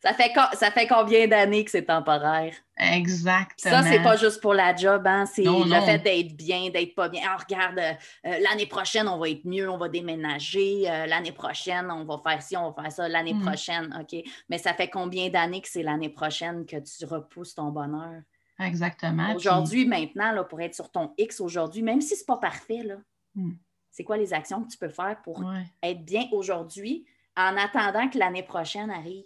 Ça, 0.03 0.15
fait 0.15 0.33
ça 0.55 0.71
fait 0.71 0.87
combien 0.87 1.27
d'années 1.27 1.65
que 1.65 1.71
c'est 1.71 1.85
temporaire? 1.85 2.55
Exactement. 2.79 3.83
Ça, 3.83 3.83
c'est 3.83 4.03
pas 4.03 4.17
juste 4.17 4.41
pour 4.41 4.55
la 4.55 4.75
job, 4.77 5.07
hein? 5.07 5.25
c'est 5.27 5.45
le 5.45 5.81
fait 5.85 5.99
d'être 5.99 6.37
bien, 6.37 6.71
d'être 6.71 6.95
pas 6.95 7.09
bien. 7.09 7.23
Ah, 7.27 7.37
regarde, 7.37 7.79
euh, 7.79 7.93
euh, 8.27 8.39
l'année 8.41 8.67
prochaine, 8.67 9.09
on 9.09 9.19
va 9.19 9.31
être 9.31 9.45
mieux, 9.45 9.71
on 9.71 9.79
va 9.79 9.89
déménager. 9.89 10.91
Euh, 10.91 11.07
l'année 11.07 11.33
prochaine, 11.33 11.91
on 11.91 12.05
va 12.05 12.21
faire 12.23 12.43
ci, 12.43 12.57
on 12.57 12.71
va 12.71 12.83
faire 12.83 12.93
ça. 12.93 13.09
L'année 13.09 13.35
hmm. 13.35 13.43
prochaine, 13.43 13.99
OK. 14.01 14.23
Mais 14.49 14.59
ça 14.59 14.75
fait 14.75 14.89
combien 14.89 15.31
d'années 15.31 15.63
que 15.63 15.69
c'est 15.69 15.83
l'année 15.83 16.11
prochaine 16.11 16.67
que 16.67 16.77
tu 16.77 17.05
repousses 17.07 17.55
ton 17.55 17.71
bonheur? 17.71 18.21
Exactement. 18.59 19.35
Aujourd'hui, 19.35 19.87
maintenant, 19.87 20.33
là, 20.33 20.45
pour 20.45 20.61
être 20.61 20.75
sur 20.75 20.91
ton 20.91 21.13
X 21.19 21.41
aujourd'hui, 21.41 21.83
même 21.83 22.01
si 22.01 22.17
c'est 22.17 22.27
pas 22.27 22.39
parfait, 22.39 22.83
là, 22.83 22.97
hmm 23.35 23.53
c'est 23.97 24.05
quoi 24.05 24.19
les 24.19 24.35
actions 24.35 24.63
que 24.63 24.69
tu 24.69 24.77
peux 24.77 24.91
faire 24.91 25.17
pour 25.23 25.43
être 25.83 26.05
bien 26.05 26.29
aujourd'hui 26.31 27.07
en 27.37 27.57
attendant 27.59 28.09
que 28.09 28.19
l'année 28.19 28.43
prochaine 28.43 28.91
arrive. 28.91 29.25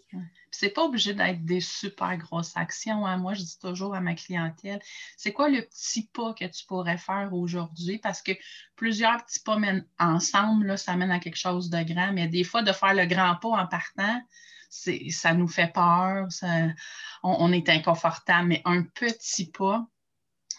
C'est 0.50 0.70
pas 0.70 0.82
obligé 0.82 1.14
d'être 1.14 1.44
des 1.44 1.60
super 1.60 2.16
grosses 2.16 2.56
actions. 2.56 3.06
Hein. 3.06 3.18
Moi, 3.18 3.34
je 3.34 3.42
dis 3.42 3.58
toujours 3.58 3.94
à 3.94 4.00
ma 4.00 4.14
clientèle, 4.14 4.80
c'est 5.16 5.32
quoi 5.32 5.48
le 5.48 5.62
petit 5.62 6.08
pas 6.12 6.34
que 6.34 6.44
tu 6.44 6.66
pourrais 6.66 6.98
faire 6.98 7.32
aujourd'hui? 7.32 7.98
Parce 7.98 8.20
que 8.20 8.32
plusieurs 8.74 9.24
petits 9.24 9.40
pas 9.40 9.58
mènent 9.58 9.86
ensemble, 10.00 10.76
ça 10.76 10.96
mène 10.96 11.12
à 11.12 11.20
quelque 11.20 11.38
chose 11.38 11.70
de 11.70 11.82
grand. 11.82 12.12
Mais 12.12 12.26
des 12.26 12.42
fois, 12.42 12.62
de 12.62 12.72
faire 12.72 12.94
le 12.94 13.06
grand 13.06 13.36
pas 13.36 13.48
en 13.48 13.66
partant, 13.68 14.20
ça 14.70 15.34
nous 15.34 15.48
fait 15.48 15.72
peur, 15.72 16.26
on, 17.22 17.52
est 17.52 17.68
inconfortable. 17.68 18.48
Mais 18.48 18.62
un 18.64 18.82
petit 18.82 19.50
pas, 19.50 19.86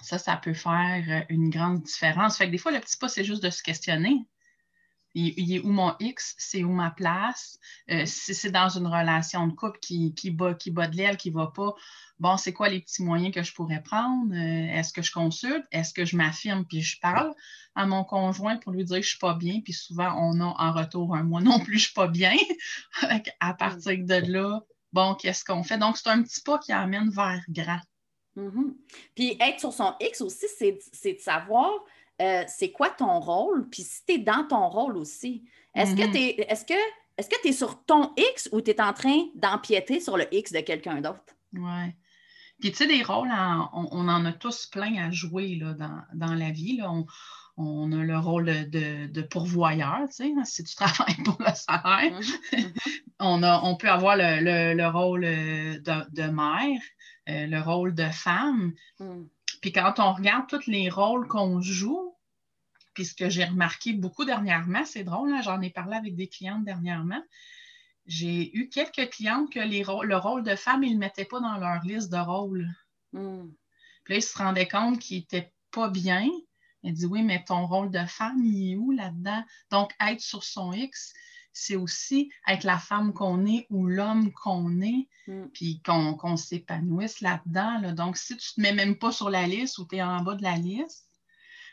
ça, 0.02 0.18
ça 0.18 0.38
peut 0.38 0.54
faire 0.54 1.26
une 1.28 1.50
grande 1.50 1.82
différence. 1.82 2.38
Fait 2.38 2.46
que 2.46 2.52
des 2.52 2.58
fois, 2.58 2.72
le 2.72 2.80
petit 2.80 2.98
pas, 2.98 3.10
c'est 3.10 3.26
juste 3.26 3.44
de 3.44 3.50
se 3.50 3.62
questionner. 3.62 4.26
Il, 5.14 5.54
est 5.54 5.60
où 5.60 5.70
mon 5.70 5.94
X, 6.00 6.36
c'est 6.38 6.64
où 6.64 6.72
ma 6.72 6.92
place. 6.92 7.60
Euh, 7.90 8.06
si 8.06 8.34
c'est 8.34 8.52
dans 8.52 8.70
une 8.70 8.88
relation 8.88 9.48
de 9.48 9.54
couple 9.54 9.80
qui, 9.80 10.14
qui, 10.14 10.32
bat, 10.32 10.54
qui 10.54 10.72
bat 10.72 10.88
de 10.88 10.96
l'aile, 10.96 11.18
qui 11.18 11.32
ne 11.32 11.36
va 11.36 11.48
pas, 11.48 11.74
bon, 12.20 12.38
c'est 12.38 12.54
quoi 12.54 12.70
les 12.70 12.80
petits 12.80 13.04
moyens 13.04 13.34
que 13.34 13.44
je 13.44 13.54
pourrais 13.54 13.84
prendre? 13.84 14.34
Euh, 14.34 14.78
est-ce 14.78 14.94
que 14.94 15.02
je 15.02 15.12
consulte? 15.12 15.66
Est-ce 15.72 15.94
que 15.94 16.06
je 16.06 16.16
m'affirme 16.16 16.66
puis 16.66 16.82
je 16.82 17.00
parle 17.00 17.34
à 17.76 17.86
mon 17.86 18.04
conjoint 18.04 18.58
pour 18.58 18.72
lui 18.72 18.86
dire 18.86 18.98
que 18.98 19.02
je 19.02 19.08
ne 19.08 19.12
suis 19.12 19.20
pas 19.20 19.34
bien? 19.34 19.62
Puis 19.62 19.74
souvent, 19.74 20.14
on 20.18 20.40
a 20.40 20.46
en 20.46 20.72
retour 20.72 21.16
un 21.16 21.24
moi 21.24 21.42
non 21.42 21.60
plus, 21.60 21.78
je 21.78 21.84
ne 21.84 21.88
suis 21.88 21.94
pas 21.94 22.08
bien. 22.08 22.36
à 23.40 23.54
partir 23.54 23.98
de 23.98 24.32
là, 24.32 24.62
bon, 24.94 25.16
qu'est-ce 25.16 25.44
qu'on 25.44 25.64
fait? 25.64 25.78
Donc, 25.78 25.98
c'est 25.98 26.10
un 26.10 26.22
petit 26.24 26.42
pas 26.42 26.58
qui 26.60 26.72
amène 26.72 27.10
vers 27.10 27.42
grand. 27.50 27.82
Mm-hmm. 28.38 28.76
Puis 29.16 29.38
être 29.42 29.60
sur 29.60 29.74
son 29.74 29.94
X 30.00 30.22
aussi, 30.22 30.46
c'est 30.94 31.14
de 31.14 31.20
savoir 31.20 31.72
euh, 32.22 32.44
c'est 32.48 32.72
quoi 32.72 32.90
ton 32.90 33.20
rôle, 33.20 33.68
puis 33.70 33.84
si 33.84 34.06
tu 34.06 34.14
es 34.14 34.18
dans 34.20 34.46
ton 34.48 34.70
rôle 34.70 34.98
aussi. 34.98 35.44
Est-ce 35.74 35.96
que 35.96 36.02
mm-hmm. 36.02 36.12
tu 36.12 36.18
es, 36.18 36.46
est-ce 36.50 36.66
que, 36.66 36.74
est-ce 37.18 37.30
que 37.30 37.42
tu 37.42 37.50
es 37.50 37.54
sur 37.54 37.84
ton 37.86 38.12
X 38.18 38.50
ou 38.52 38.62
tu 38.62 38.72
es 38.72 38.82
en 38.82 38.94
train 38.94 39.26
d'empiéter 39.36 40.00
sur 40.00 40.18
le 40.18 40.34
X 40.34 40.52
de 40.52 40.60
quelqu'un 40.60 41.02
d'autre? 41.02 41.36
Oui. 41.54 41.94
Puis 42.60 42.72
tu 42.72 42.78
sais, 42.78 42.88
des 42.88 43.02
rôles, 43.02 43.32
on, 43.74 44.08
en 44.08 44.26
a 44.26 44.34
tous 44.34 44.68
plein 44.68 45.08
à 45.08 45.10
jouer 45.10 45.56
là, 45.56 45.74
dans, 46.14 46.36
la 46.36 46.52
vie. 46.52 46.78
Là. 46.78 46.94
On, 47.58 47.92
a 47.92 48.04
le 48.04 48.18
rôle 48.20 48.46
de, 48.70 49.22
pourvoyeur, 49.24 50.02
tu 50.16 50.24
sais, 50.24 50.34
si 50.44 50.64
tu 50.64 50.76
travailles 50.76 51.24
pour 51.26 51.38
le 51.40 51.54
salaire. 51.56 52.20
Mm-hmm. 52.20 52.74
on, 53.20 53.42
a, 53.42 53.62
on 53.64 53.78
peut 53.78 53.90
avoir 53.90 54.16
le, 54.16 54.88
rôle 54.90 55.24
euh, 55.26 55.80
de, 55.80 56.24
mère, 56.30 56.82
euh, 57.30 57.48
le 57.48 57.62
rôle 57.62 57.96
de 57.96 58.10
femme. 58.10 58.74
Mm. 59.00 59.24
Puis 59.62 59.72
quand 59.72 59.96
on 60.00 60.14
regarde 60.14 60.48
tous 60.48 60.68
les 60.68 60.90
rôles 60.90 61.28
qu'on 61.28 61.62
joue, 61.62 62.11
puis 62.94 63.06
ce 63.06 63.16
que 63.16 63.30
j'ai 63.30 63.46
remarqué 63.46 63.94
beaucoup 63.94 64.26
dernièrement, 64.26 64.86
c'est 64.86 65.04
drôle, 65.04 65.32
hein, 65.34 65.42
j'en 65.42 65.62
ai 65.62 65.70
parlé 65.70 65.96
avec 65.96 66.16
des 66.16 66.28
clientes 66.28 66.66
dernièrement. 66.66 67.22
J'ai 68.06 68.56
eu 68.58 68.70
quelques 68.70 69.10
clientes 69.12 69.52
que 69.52 69.60
le 69.60 70.18
rôle 70.18 70.44
de 70.44 70.56
femme, 70.56 70.84
ils 70.84 70.90
ne 70.90 70.94
le 70.96 71.00
mettaient 71.00 71.26
pas 71.26 71.40
dans 71.40 71.58
leur 71.58 71.84
liste 71.84 72.12
de 72.12 72.18
rôles. 72.18 72.68
Hmm. 73.14 73.50
Puis 74.04 74.14
là, 74.14 74.18
ils 74.18 74.24
se 74.24 74.38
rendaient 74.38 74.68
compte 74.68 75.00
qu'ils 75.00 75.20
n'étaient 75.20 75.54
pas 75.72 75.90
bien. 75.90 76.28
Ils 76.84 76.94
disent 76.94 77.06
Oui, 77.06 77.22
mais 77.24 77.44
ton 77.44 77.68
rôle 77.68 77.92
de 77.92 78.06
femme, 78.06 78.44
il 78.44 78.72
est 78.72 78.76
où 78.76 78.92
là-dedans? 78.92 79.44
Donc, 79.70 79.94
être 80.02 80.20
sur 80.20 80.44
son 80.44 80.74
X, 80.74 81.14
c'est 81.54 81.76
aussi 81.76 82.32
être 82.48 82.64
la 82.64 82.80
femme 82.80 83.14
qu'on 83.14 83.46
est 83.46 83.68
ou 83.70 83.86
l'homme 83.86 84.32
qu'on 84.34 84.82
est, 84.82 85.08
hmm. 85.28 85.48
puis 85.54 85.82
qu'on 85.86 86.38
s'épanouisse 86.38 87.22
là-dedans. 87.22 87.94
Donc, 87.94 88.18
si 88.18 88.36
tu 88.36 88.50
ne 88.52 88.56
te 88.56 88.62
mets 88.62 88.74
même 88.74 88.98
pas 88.98 89.12
sur 89.12 89.30
la 89.30 89.46
liste 89.46 89.78
ou 89.78 89.86
tu 89.86 89.98
es 89.98 90.02
en 90.02 90.22
bas 90.24 90.36
de 90.36 90.44
la 90.44 90.56
liste, 90.56 91.11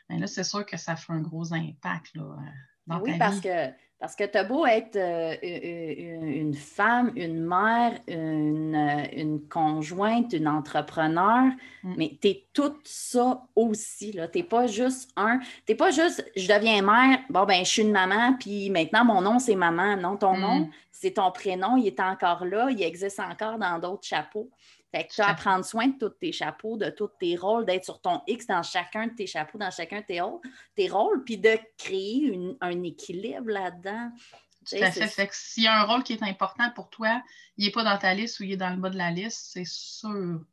bien 0.08 0.18
là, 0.18 0.26
c'est 0.26 0.44
sûr 0.44 0.64
que 0.64 0.76
ça 0.76 0.96
fait 0.96 1.12
un 1.12 1.20
gros 1.20 1.52
impact 1.52 2.14
là, 2.14 2.22
euh, 2.22 2.50
dans 2.86 3.00
oui, 3.00 3.18
parce 3.18 3.40
que 3.40 3.70
parce 3.98 4.14
que 4.14 4.22
tu 4.24 4.38
as 4.38 4.44
beau 4.44 4.64
être 4.64 4.94
euh, 4.94 5.34
une 5.42 6.54
femme, 6.54 7.10
une 7.16 7.44
mère, 7.44 7.98
une, 8.06 8.76
euh, 8.76 9.04
une 9.12 9.48
conjointe, 9.48 10.32
une 10.32 10.46
entrepreneur, 10.46 11.46
mm. 11.82 11.94
mais 11.96 12.16
tu 12.20 12.28
es 12.28 12.46
tout 12.52 12.76
ça 12.84 13.42
aussi. 13.56 14.12
Tu 14.12 14.38
n'es 14.38 14.44
pas 14.44 14.68
juste 14.68 15.10
un. 15.16 15.40
Tu 15.66 15.74
pas 15.74 15.90
juste 15.90 16.24
je 16.36 16.46
deviens 16.46 16.80
mère, 16.80 17.18
bon, 17.28 17.44
ben 17.44 17.64
je 17.64 17.70
suis 17.70 17.82
une 17.82 17.90
maman, 17.90 18.34
puis 18.38 18.70
maintenant 18.70 19.04
mon 19.04 19.20
nom 19.20 19.40
c'est 19.40 19.56
maman. 19.56 19.96
Non, 19.96 20.16
ton 20.16 20.36
mm. 20.36 20.40
nom, 20.40 20.70
c'est 20.92 21.14
ton 21.14 21.32
prénom, 21.32 21.76
il 21.76 21.88
est 21.88 22.00
encore 22.00 22.44
là, 22.44 22.70
il 22.70 22.80
existe 22.80 23.18
encore 23.18 23.58
dans 23.58 23.80
d'autres 23.80 24.06
chapeaux. 24.06 24.48
Fait 24.90 25.06
que 25.06 25.12
tu 25.12 25.20
as 25.20 25.28
à 25.28 25.34
prendre 25.34 25.64
soin 25.64 25.88
de 25.88 25.98
tous 25.98 26.08
tes 26.18 26.32
chapeaux, 26.32 26.78
de 26.78 26.88
tous 26.88 27.10
tes 27.20 27.36
rôles, 27.36 27.66
d'être 27.66 27.84
sur 27.84 28.00
ton 28.00 28.22
X 28.26 28.46
dans 28.46 28.62
chacun 28.62 29.08
de 29.08 29.14
tes 29.14 29.26
chapeaux, 29.26 29.58
dans 29.58 29.70
chacun 29.70 30.00
de 30.00 30.06
tes, 30.06 30.22
tes 30.74 30.88
rôles, 30.88 31.24
puis 31.24 31.36
de 31.36 31.58
créer 31.76 32.56
un 32.60 32.82
équilibre 32.82 33.50
là-dedans. 33.50 34.10
Tout 34.66 34.76
à 34.82 34.90
fait. 34.90 35.06
fait 35.06 35.26
que 35.26 35.34
s'il 35.34 35.64
y 35.64 35.66
a 35.66 35.80
un 35.80 35.84
rôle 35.84 36.02
qui 36.02 36.14
est 36.14 36.22
important 36.22 36.70
pour 36.74 36.90
toi, 36.90 37.22
il 37.56 37.66
n'est 37.66 37.72
pas 37.72 37.84
dans 37.84 37.98
ta 37.98 38.14
liste 38.14 38.40
ou 38.40 38.44
il 38.44 38.52
est 38.52 38.56
dans 38.56 38.70
le 38.70 38.76
bas 38.76 38.90
de 38.90 38.98
la 38.98 39.10
liste, 39.10 39.50
c'est 39.52 39.66
sûr 39.66 40.44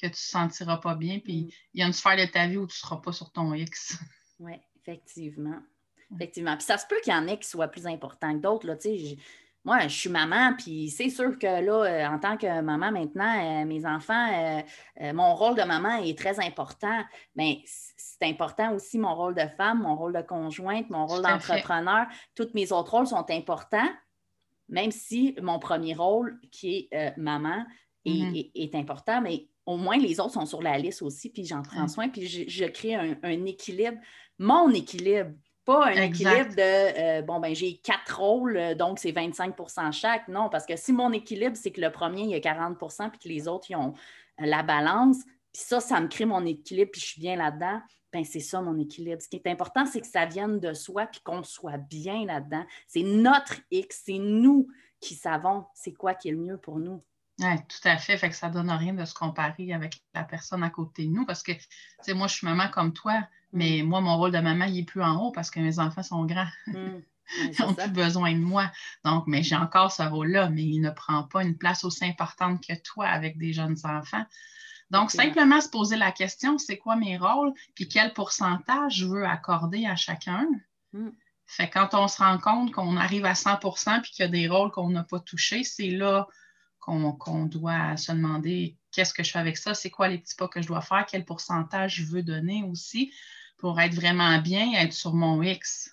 tu 0.00 0.06
ne 0.06 0.10
te 0.10 0.16
sentiras 0.16 0.78
pas 0.78 0.94
bien. 0.94 1.20
Puis 1.20 1.44
mm. 1.44 1.50
il 1.74 1.80
y 1.80 1.82
a 1.82 1.86
une 1.86 1.92
sphère 1.92 2.16
de 2.16 2.30
ta 2.30 2.46
vie 2.46 2.56
où 2.56 2.66
tu 2.66 2.74
ne 2.74 2.86
seras 2.86 2.96
pas 2.96 3.12
sur 3.12 3.30
ton 3.32 3.54
X. 3.54 3.98
Oui, 4.40 4.54
effectivement. 4.80 5.60
Effectivement. 6.12 6.56
Puis 6.56 6.66
ça 6.66 6.76
se 6.76 6.86
peut 6.88 6.96
qu'il 7.04 7.12
y 7.12 7.16
en 7.16 7.28
ait 7.28 7.38
qui 7.38 7.48
soient 7.48 7.68
plus 7.68 7.86
importants 7.86 8.34
que 8.34 8.42
d'autres. 8.42 8.66
Moi, 9.64 9.88
je 9.88 9.96
suis 9.96 10.10
maman, 10.10 10.52
puis 10.58 10.90
c'est 10.90 11.08
sûr 11.08 11.38
que 11.38 11.46
là, 11.46 11.84
euh, 11.84 12.06
en 12.06 12.18
tant 12.18 12.36
que 12.36 12.60
maman 12.60 12.92
maintenant, 12.92 13.62
euh, 13.62 13.64
mes 13.64 13.86
enfants, 13.86 14.62
euh, 15.00 15.12
mon 15.14 15.34
rôle 15.34 15.56
de 15.56 15.62
maman 15.62 16.02
est 16.02 16.18
très 16.18 16.38
important, 16.38 17.02
mais 17.34 17.62
c'est 17.64 18.24
important 18.24 18.74
aussi 18.74 18.98
mon 18.98 19.14
rôle 19.14 19.34
de 19.34 19.46
femme, 19.56 19.80
mon 19.80 19.96
rôle 19.96 20.12
de 20.12 20.20
conjointe, 20.20 20.90
mon 20.90 21.06
rôle 21.06 21.22
d'entrepreneur. 21.22 22.06
Tous 22.34 22.50
mes 22.52 22.72
autres 22.72 22.90
rôles 22.90 23.06
sont 23.06 23.24
importants, 23.30 23.88
même 24.68 24.90
si 24.90 25.34
mon 25.40 25.58
premier 25.58 25.94
rôle, 25.94 26.38
qui 26.50 26.88
est 26.90 27.16
maman, 27.16 27.64
mm-hmm. 28.04 28.50
est, 28.54 28.74
important, 28.74 29.22
mais 29.22 29.48
au 29.64 29.78
moins 29.78 29.96
les 29.96 30.20
autres 30.20 30.34
sont 30.34 30.46
sur 30.46 30.60
la 30.60 30.76
liste 30.76 31.00
aussi, 31.00 31.30
puis 31.30 31.46
j'en 31.46 31.62
prends 31.62 31.88
soin, 31.88 32.10
puis 32.10 32.26
je, 32.26 32.64
crée 32.66 32.96
un 32.96 33.46
équilibre, 33.46 33.96
mon 34.38 34.68
équilibre 34.70 35.30
pas 35.64 35.86
un 35.86 36.02
équilibre 36.02 36.54
de 36.54 37.20
euh, 37.20 37.22
bon, 37.22 37.40
ben 37.40 37.54
j'ai 37.54 37.76
quatre 37.78 38.18
rôles, 38.18 38.56
euh, 38.56 38.74
donc 38.74 38.98
c'est 38.98 39.12
25% 39.12 39.92
chaque. 39.92 40.28
Non, 40.28 40.48
parce 40.50 40.66
que 40.66 40.76
si 40.76 40.92
mon 40.92 41.12
équilibre, 41.12 41.56
c'est 41.56 41.70
que 41.70 41.80
le 41.80 41.90
premier, 41.90 42.22
il 42.22 42.30
y 42.30 42.34
a 42.34 42.40
40% 42.40 43.10
puis 43.10 43.18
que 43.18 43.28
les 43.28 43.48
autres, 43.48 43.70
ils 43.70 43.76
ont 43.76 43.94
la 44.38 44.62
balance, 44.62 45.18
puis 45.52 45.62
ça, 45.62 45.80
ça 45.80 46.00
me 46.00 46.08
crée 46.08 46.24
mon 46.24 46.44
équilibre, 46.44 46.90
puis 46.92 47.00
je 47.00 47.06
suis 47.06 47.20
bien 47.20 47.36
là-dedans, 47.36 47.80
ben 48.12 48.24
c'est 48.24 48.40
ça 48.40 48.60
mon 48.60 48.78
équilibre. 48.78 49.22
Ce 49.22 49.28
qui 49.28 49.36
est 49.36 49.46
important, 49.46 49.86
c'est 49.86 50.00
que 50.00 50.06
ça 50.06 50.26
vienne 50.26 50.60
de 50.60 50.74
soi, 50.74 51.06
puis 51.06 51.20
qu'on 51.22 51.42
soit 51.42 51.78
bien 51.78 52.26
là-dedans. 52.26 52.64
C'est 52.86 53.02
notre 53.02 53.56
X, 53.70 54.02
c'est 54.06 54.18
nous 54.18 54.68
qui 55.00 55.14
savons 55.14 55.64
c'est 55.74 55.92
quoi 55.92 56.14
qui 56.14 56.28
est 56.28 56.32
le 56.32 56.38
mieux 56.38 56.58
pour 56.58 56.78
nous. 56.78 57.02
Oui, 57.40 57.56
tout 57.68 57.88
à 57.88 57.96
fait. 57.96 58.16
Fait 58.16 58.28
que 58.28 58.36
ça 58.36 58.48
ne 58.48 58.54
donne 58.54 58.70
rien 58.70 58.94
de 58.94 59.04
se 59.04 59.14
comparer 59.14 59.72
avec 59.72 60.02
la 60.14 60.22
personne 60.22 60.62
à 60.62 60.70
côté 60.70 61.04
de 61.04 61.10
nous 61.10 61.26
parce 61.26 61.42
que, 61.42 61.52
tu 61.52 61.66
sais, 62.02 62.14
moi, 62.14 62.28
je 62.28 62.34
suis 62.34 62.46
maman 62.46 62.68
comme 62.68 62.92
toi. 62.92 63.26
Mais 63.52 63.82
moi, 63.84 64.00
mon 64.00 64.16
rôle 64.16 64.32
de 64.32 64.38
maman, 64.38 64.64
il 64.66 64.74
n'est 64.74 64.84
plus 64.84 65.02
en 65.02 65.16
haut 65.16 65.32
parce 65.32 65.50
que 65.50 65.60
mes 65.60 65.78
enfants 65.78 66.02
sont 66.02 66.24
grands. 66.24 66.48
Hmm. 66.66 67.00
Ils 67.40 67.54
n'ont 67.60 67.72
plus 67.72 67.90
besoin 67.90 68.32
de 68.32 68.40
moi. 68.40 68.70
Donc, 69.04 69.26
mais 69.26 69.42
j'ai 69.42 69.56
encore 69.56 69.90
ce 69.90 70.02
rôle-là, 70.02 70.50
mais 70.50 70.62
il 70.62 70.80
ne 70.80 70.90
prend 70.90 71.22
pas 71.22 71.42
une 71.42 71.56
place 71.56 71.82
aussi 71.82 72.04
importante 72.04 72.62
que 72.62 72.74
toi 72.82 73.06
avec 73.06 73.38
des 73.38 73.54
jeunes 73.54 73.78
enfants. 73.84 74.26
Donc, 74.90 75.10
simplement 75.10 75.60
se 75.62 75.70
poser 75.70 75.96
la 75.96 76.12
question, 76.12 76.58
c'est 76.58 76.76
quoi 76.76 76.96
mes 76.96 77.16
rôles, 77.16 77.54
puis 77.74 77.88
quel 77.88 78.12
pourcentage 78.12 78.96
je 78.96 79.06
veux 79.06 79.24
accorder 79.24 79.86
à 79.86 79.96
chacun? 79.96 80.46
Hmm. 80.92 81.10
Fait 81.46 81.70
quand 81.70 81.94
on 81.94 82.08
se 82.08 82.18
rend 82.18 82.38
compte 82.38 82.72
qu'on 82.72 82.96
arrive 82.98 83.24
à 83.24 83.32
100% 83.32 84.02
puis 84.02 84.12
qu'il 84.12 84.24
y 84.24 84.28
a 84.28 84.30
des 84.30 84.48
rôles 84.48 84.70
qu'on 84.70 84.90
n'a 84.90 85.04
pas 85.04 85.20
touchés, 85.20 85.64
c'est 85.64 85.90
là 85.90 86.28
qu'on 86.84 87.46
doit 87.46 87.96
se 87.96 88.12
demander 88.12 88.76
qu'est-ce 88.92 89.14
que 89.14 89.22
je 89.22 89.30
fais 89.30 89.38
avec 89.38 89.56
ça, 89.56 89.74
c'est 89.74 89.90
quoi 89.90 90.08
les 90.08 90.18
petits 90.18 90.36
pas 90.36 90.48
que 90.48 90.60
je 90.60 90.66
dois 90.66 90.80
faire, 90.80 91.06
quel 91.08 91.24
pourcentage 91.24 91.96
je 91.96 92.04
veux 92.04 92.22
donner 92.22 92.62
aussi 92.64 93.12
pour 93.58 93.80
être 93.80 93.94
vraiment 93.94 94.38
bien, 94.40 94.72
être 94.74 94.92
sur 94.92 95.14
mon 95.14 95.42
X. 95.42 95.90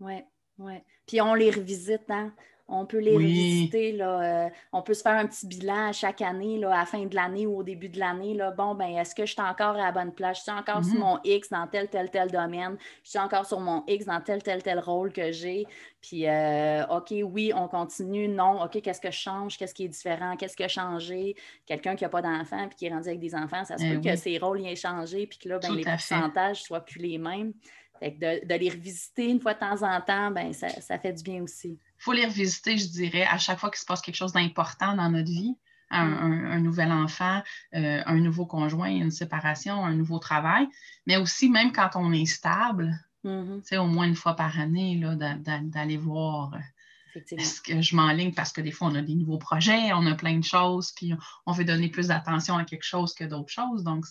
Oui, 0.00 0.22
oui. 0.58 0.74
Puis 1.06 1.20
on 1.20 1.34
les 1.34 1.50
revisite, 1.50 2.10
hein? 2.10 2.32
On 2.68 2.84
peut 2.84 2.98
les 2.98 3.14
revisiter. 3.14 3.92
Là, 3.92 4.46
euh, 4.46 4.50
on 4.72 4.82
peut 4.82 4.94
se 4.94 5.02
faire 5.02 5.16
un 5.16 5.26
petit 5.26 5.46
bilan 5.46 5.92
chaque 5.92 6.20
année, 6.20 6.58
là, 6.58 6.74
à 6.74 6.78
la 6.80 6.84
fin 6.84 7.04
de 7.04 7.14
l'année 7.14 7.46
ou 7.46 7.58
au 7.58 7.62
début 7.62 7.88
de 7.88 8.00
l'année. 8.00 8.36
Bon, 8.56 8.74
ben, 8.74 8.88
est-ce 8.96 9.14
que 9.14 9.24
je 9.24 9.32
suis 9.32 9.40
encore 9.40 9.76
à 9.76 9.84
la 9.84 9.92
bonne 9.92 10.12
place? 10.12 10.38
Je 10.38 10.42
suis 10.42 10.52
encore 10.52 10.84
sur 10.84 10.94
mhm. 10.94 11.00
mon 11.00 11.18
X 11.22 11.50
dans 11.50 11.66
tel, 11.68 11.88
tel, 11.88 12.10
tel 12.10 12.30
domaine. 12.30 12.76
Je 13.04 13.10
suis 13.10 13.18
encore 13.20 13.46
sur 13.46 13.60
mon 13.60 13.84
X 13.86 14.06
dans 14.06 14.20
tel, 14.20 14.42
tel, 14.42 14.64
tel 14.64 14.80
rôle 14.80 15.12
que 15.12 15.30
j'ai. 15.30 15.64
Puis, 16.00 16.26
euh, 16.26 16.84
OK, 16.88 17.14
oui, 17.22 17.52
on 17.54 17.68
continue. 17.68 18.26
Non, 18.26 18.60
OK, 18.62 18.80
qu'est-ce 18.82 19.00
que 19.00 19.12
je 19.12 19.18
change? 19.18 19.56
Qu'est-ce 19.56 19.74
qui 19.74 19.84
est 19.84 19.88
différent? 19.88 20.34
Qu'est-ce 20.36 20.56
qui 20.56 20.64
a 20.64 20.68
changé? 20.68 21.36
Quelqu'un 21.66 21.94
qui 21.94 22.02
n'a 22.02 22.10
pas 22.10 22.22
d'enfant 22.22 22.66
puis 22.66 22.76
qui 22.76 22.86
est 22.86 22.90
rendu 22.90 23.08
avec 23.08 23.20
des 23.20 23.36
enfants, 23.36 23.64
ça 23.64 23.78
se 23.78 23.84
eh 23.84 23.94
peut 23.94 24.00
que 24.00 24.16
ses 24.16 24.38
rôles 24.38 24.66
aient 24.66 24.74
changé 24.74 25.28
puis 25.28 25.38
que 25.38 25.48
là, 25.48 25.60
ben, 25.60 25.72
les 25.72 25.84
pourcentages 25.84 26.62
ne 26.62 26.64
soient 26.64 26.84
plus 26.84 27.00
les 27.00 27.18
mêmes. 27.18 27.52
de, 28.02 28.54
les 28.56 28.70
revisiter 28.70 29.26
une 29.26 29.40
fois 29.40 29.54
de 29.54 29.60
temps 29.60 29.82
en 29.82 30.00
temps, 30.00 30.32
ben, 30.32 30.52
ça, 30.52 30.68
ça 30.68 30.98
fait 30.98 31.12
du 31.12 31.22
bien 31.22 31.42
aussi 31.42 31.78
faut 31.98 32.12
les 32.12 32.26
revisiter, 32.26 32.78
je 32.78 32.88
dirais, 32.88 33.24
à 33.24 33.38
chaque 33.38 33.58
fois 33.58 33.70
qu'il 33.70 33.78
se 33.78 33.86
passe 33.86 34.00
quelque 34.00 34.16
chose 34.16 34.32
d'important 34.32 34.94
dans 34.94 35.10
notre 35.10 35.30
vie. 35.30 35.56
Un, 35.88 36.58
mm. 36.58 36.62
nouvel 36.64 36.90
enfant, 36.90 37.44
euh, 37.76 38.02
un 38.04 38.16
nouveau 38.16 38.44
conjoint, 38.44 38.88
une 38.88 39.12
séparation, 39.12 39.84
un 39.84 39.94
nouveau 39.94 40.18
travail, 40.18 40.66
mais 41.06 41.16
aussi 41.16 41.48
même 41.48 41.70
quand 41.70 41.90
on 41.94 42.12
est 42.12 42.26
stable, 42.26 42.98
c'est 43.22 43.30
mm-hmm. 43.30 43.78
au 43.78 43.86
moins 43.86 44.08
une 44.08 44.16
fois 44.16 44.34
par 44.34 44.58
année 44.58 45.00
d'aller 45.00 45.96
voir 45.96 46.54
euh, 46.54 46.58
est-ce 47.30 47.60
que 47.60 47.80
je 47.80 47.96
m'enligne? 47.96 48.34
Parce 48.34 48.52
que 48.52 48.60
des 48.60 48.70
fois 48.70 48.88
on 48.88 48.94
a 48.94 49.02
des 49.02 49.14
nouveaux 49.14 49.38
projets, 49.38 49.92
on 49.92 50.06
a 50.06 50.14
plein 50.14 50.36
de 50.38 50.44
choses, 50.44 50.92
puis 50.92 51.12
on 51.46 51.52
veut 51.52 51.64
donner 51.64 51.88
plus 51.88 52.08
d'attention 52.08 52.56
à 52.56 52.64
quelque 52.64 52.84
chose 52.84 53.14
que 53.14 53.24
d'autres 53.24 53.52
choses. 53.52 53.84
Donc, 53.84 54.04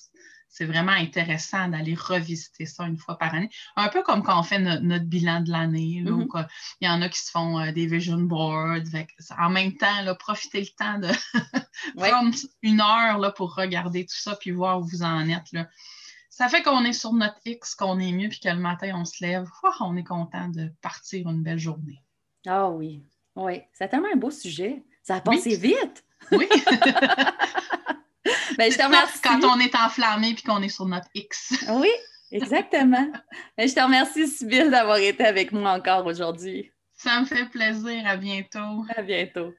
c'est 0.48 0.66
vraiment 0.66 0.94
intéressant 0.94 1.68
d'aller 1.68 1.96
revisiter 1.96 2.66
ça 2.66 2.86
une 2.86 2.98
fois 2.98 3.18
par 3.18 3.34
année. 3.34 3.50
Un 3.76 3.90
peu 3.90 4.04
comme 4.04 4.24
quand 4.24 4.40
on 4.40 4.44
fait 4.44 4.60
notre 4.60 5.06
bilan 5.06 5.42
de 5.42 5.52
l'année. 5.52 6.02
Mm-hmm. 6.06 6.48
Il 6.80 6.88
y 6.88 6.90
en 6.90 7.02
a 7.02 7.10
qui 7.10 7.20
se 7.20 7.30
font 7.30 7.60
euh, 7.60 7.72
des 7.72 7.88
vision 7.88 8.20
boards. 8.20 8.78
en 9.38 9.50
même 9.50 9.76
temps, 9.76 10.02
là, 10.04 10.16
profitez 10.16 10.62
le 10.62 10.68
temps 10.68 11.00
de 11.00 11.10
prendre 11.98 12.36
une 12.62 12.80
heure 12.80 13.18
là, 13.18 13.32
pour 13.32 13.56
regarder 13.56 14.06
tout 14.06 14.18
ça 14.18 14.36
puis 14.36 14.52
voir 14.52 14.80
où 14.80 14.84
vous 14.86 15.04
en 15.04 15.28
êtes. 15.28 15.52
ça 16.30 16.48
fait 16.48 16.64
qu'on 16.64 16.86
est 16.86 16.94
sur 16.94 17.12
notre 17.12 17.40
X, 17.46 17.76
qu'on 17.76 18.00
est 18.00 18.14
mieux, 18.14 18.30
puis 18.30 18.40
que 18.40 18.50
le 18.50 18.56
matin, 18.56 18.94
on 18.96 19.06
se 19.06 19.24
lève, 19.24 19.46
on 19.82 19.98
est 19.98 20.04
content 20.04 20.48
de 20.48 20.72
partir 20.82 21.28
une 21.28 21.44
belle 21.44 21.60
journée. 21.60 22.02
Ah 22.48 22.70
oui, 22.70 23.04
oui. 23.36 23.62
C'est 23.74 23.90
tellement 23.90 24.10
un 24.14 24.18
beau 24.18 24.32
sujet. 24.32 24.84
Ça 25.04 25.16
a 25.16 25.22
passé 25.22 25.58
vite. 25.58 26.06
Oui. 26.32 26.48
ben, 28.58 28.72
je 28.72 28.78
te 28.78 28.84
remercie. 28.86 29.20
Quand 29.22 29.44
on 29.44 29.60
est 29.60 29.76
enflammé 29.76 30.34
puis 30.34 30.44
qu'on 30.44 30.62
est 30.62 30.70
sur 30.70 30.86
notre 30.86 31.08
X. 31.14 31.54
oui, 31.70 31.90
exactement. 32.32 33.08
Ben, 33.58 33.68
je 33.68 33.74
te 33.74 33.80
remercie, 33.80 34.28
Sybille, 34.28 34.70
d'avoir 34.70 34.98
été 34.98 35.26
avec 35.26 35.52
moi 35.52 35.72
encore 35.72 36.06
aujourd'hui. 36.06 36.72
Ça 36.98 37.20
me 37.20 37.26
fait 37.26 37.46
plaisir. 37.46 38.04
À 38.06 38.18
bientôt. 38.18 38.86
À 38.96 39.02
bientôt. 39.02 39.54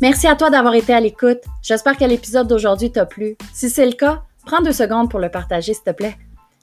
Merci 0.00 0.26
à 0.26 0.34
toi 0.34 0.48
d'avoir 0.48 0.74
été 0.74 0.94
à 0.94 1.00
l'écoute. 1.00 1.40
J'espère 1.62 1.94
que 1.94 2.04
l'épisode 2.04 2.48
d'aujourd'hui 2.48 2.90
t'a 2.90 3.04
plu. 3.04 3.36
Si 3.52 3.68
c'est 3.68 3.84
le 3.84 3.92
cas, 3.92 4.22
prends 4.46 4.62
deux 4.62 4.72
secondes 4.72 5.10
pour 5.10 5.20
le 5.20 5.30
partager, 5.30 5.74
s'il 5.74 5.84
te 5.84 5.90
plaît. 5.90 6.16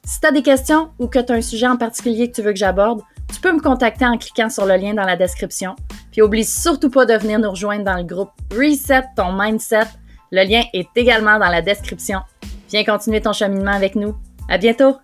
Si 0.04 0.20
tu 0.20 0.26
as 0.26 0.32
des 0.32 0.42
questions 0.42 0.92
ou 0.98 1.08
que 1.08 1.20
tu 1.20 1.32
as 1.32 1.36
un 1.36 1.42
sujet 1.42 1.68
en 1.68 1.78
particulier 1.78 2.32
que 2.32 2.36
tu 2.36 2.42
veux 2.42 2.54
que 2.54 2.58
j'aborde, 2.58 3.04
tu 3.34 3.42
peux 3.42 3.52
me 3.52 3.62
contacter 3.62 4.06
en 4.06 4.18
cliquant 4.18 4.50
sur 4.50 4.66
le 4.66 4.76
lien 4.76 4.94
dans 4.94 5.04
la 5.04 5.16
description. 5.16 5.76
Puis 6.12 6.22
oublie 6.22 6.46
surtout 6.46 6.90
pas 6.90 7.06
de 7.06 7.14
venir 7.14 7.40
nous 7.40 7.50
rejoindre 7.50 7.84
dans 7.84 7.98
le 7.98 8.04
groupe 8.04 8.32
Reset 8.52 9.04
ton 9.16 9.34
mindset. 9.34 9.88
Le 10.32 10.44
lien 10.44 10.64
est 10.74 10.90
également 10.96 11.40
dans 11.40 11.50
la 11.50 11.62
description. 11.62 12.20
Viens 12.70 12.84
continuer 12.84 13.22
ton 13.22 13.34
cheminement 13.34 13.72
avec 13.74 13.96
nous. 13.96 14.16
À 14.50 14.58
bientôt! 14.58 14.98